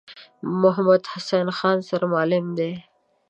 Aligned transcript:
محمدحسین 0.61 1.47
خان 1.57 1.77
سرمعلم 1.89 2.45
دی. 2.57 2.71